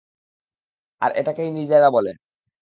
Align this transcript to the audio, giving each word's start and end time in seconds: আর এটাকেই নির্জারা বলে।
আর 1.01 1.11
এটাকেই 1.15 1.49
নির্জারা 1.51 1.89
বলে। 1.89 2.11